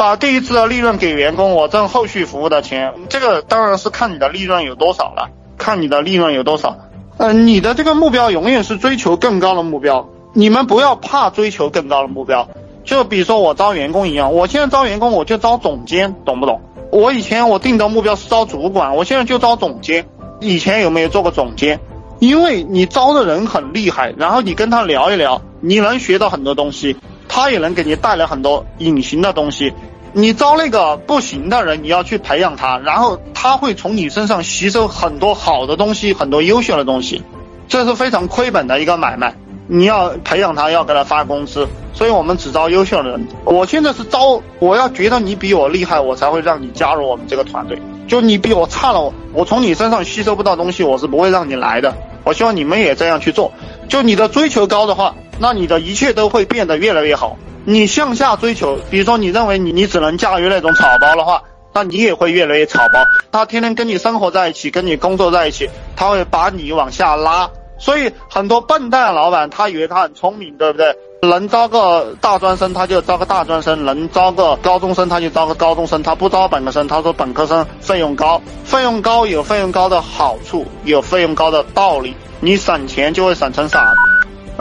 [0.00, 6.74] 把第一次的利润给员工，我挣后续服务的钱，这个当然是看你的利润有多少了，看你的利润有多少。
[7.18, 12.48] 呃，你的这个目标永远是追求更高的目标，你们不要怕追求更高的目标。
[12.82, 16.62] 就比如说我招员工一样，我现在招员工我就招总监，懂不懂？
[16.90, 20.06] 我以前我定的目标是招主管，我现在就招总监。
[20.40, 21.78] 以前有没有做过总监？
[22.20, 26.96] 因为你招的人很厉害，然后你跟他聊一聊，你能学到很多东西，
[27.30, 29.72] 他也能给你带来很多隐形的东西。
[30.12, 37.22] 你招那个不行的人，你要去培养他，然后他会从你身上吸收很多好的东西，很多优秀的东西，
[37.68, 39.32] 这是非常亏本的一个买卖。
[39.68, 43.28] 你要培养他，要给他发工资，所以我们只招优秀的人。
[43.44, 47.80] 我现在是招，我要觉得你比我厉害，我才会让你加入我们这个团队。
[48.08, 51.94] 就你比我差了，我从你身上吸收不到东西，我是不会让你来的。
[52.24, 53.52] 我希望你们也这样去做。
[53.88, 57.36] 就你的追求高的话，那你的一切都会变得越来越好。
[57.64, 63.04] 你向下追求，比如说你认为你你只能驾驭那种草包的话，那你也会越来越草包。
[63.32, 67.50] 他天天跟你生活在一起，跟你工作在一起，他会把你往下拉。
[67.78, 70.94] 所以很多笨蛋老板，他以为他很聪明，对不对？
[71.22, 76.88] 能招个大专生他就招个大专生，能招个高中生他就招个高中生，他不招本科生。
[76.88, 82.14] 他说本科生费用高，费用高有费用高的好处，有费用高的道理。
[82.40, 84.09] 你省钱就会省成傻子。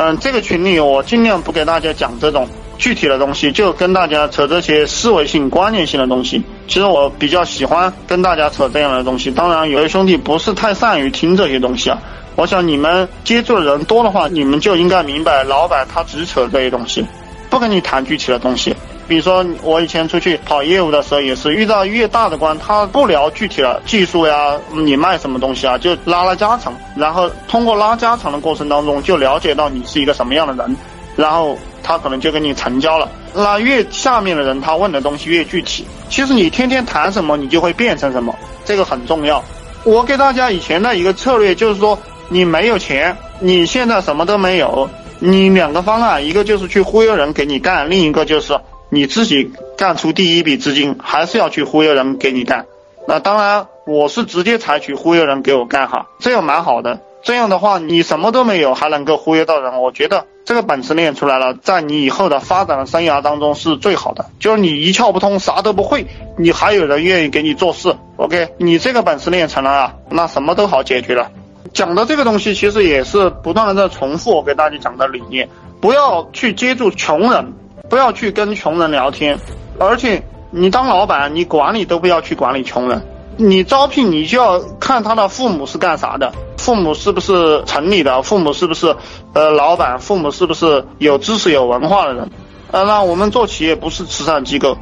[0.00, 2.48] 嗯，这个群里我尽量不给大家讲这种。
[2.78, 6.40] 具体的东西就跟大家扯这些思维性、观念性的东西。
[6.68, 9.32] 其实我比较喜欢跟大家扯这样的东西。
[9.32, 11.98] 当然，有些兄弟不是太善于听这些东西啊。
[12.36, 17.04] 我想你们接触的人多的话，你们就应该明白，老板他只扯这些东西，
[17.50, 18.72] 不跟你谈具体的东西。
[19.08, 30.76] 比如说我以前出去跑业务的时候，也是遇到越大的官，他不聊具体的技术呀，你卖什么东西啊，就拉拉家常，然后通过拉家常的过程当中，就了解到你是一个什么样的人。
[31.16, 33.08] 然后他可能就跟你成交了。
[33.34, 35.84] 那越下面的人，他问的东西越具体。
[36.08, 38.32] 其实你天天谈什么，你就会变成什么，
[38.64, 39.42] 这个很重要。
[39.82, 41.98] 我给大家以前的一个策略就是说，
[42.28, 44.88] 你没有钱，你现在什么都没有，
[45.18, 48.56] 你两个方案，一个就是去忽悠人给你干，另一个就是
[48.90, 52.66] 你自己干出第一笔资金，还是要去忽悠人给你干。
[53.06, 57.00] 那当然，我是直接采取忽悠人给我干哈，这样蛮好的。
[57.22, 60.24] 这样的话，你什么都没有，还能够忽悠到人，我觉得。
[60.44, 64.24] 这个本事练出来了，在你以后的发展的生涯当中是最好的。
[64.40, 66.06] 就是你一窍不通，啥都不会，
[66.38, 67.94] 你还有人愿意给你做事。
[68.16, 71.30] OK，你这个本事练成了啊，那什么都好解决了。
[71.74, 75.46] 讲的这个东西其实也是不断的在重复我给大家讲的理念，
[75.82, 77.52] 不要去接触穷人，
[77.88, 79.38] 不要去跟穷人聊天，
[79.78, 83.02] 而且你当老板，你管理都不要去管理穷人。
[83.36, 88.96] 你招聘你就要看他的父母是干啥的，父母是不是城里的，父母是不是
[89.32, 92.28] 呃老板，父母是不是有知识有文化的人？
[92.72, 94.76] 呃，那我们做企业不是慈善机构，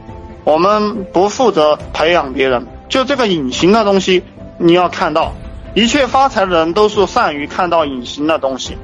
[0.45, 4.23] 我们不负责培养别人，就这个隐形的东西
[4.59, 5.33] 你要看到，
[5.75, 8.77] 一切发财的人都是善于看到隐形的东西。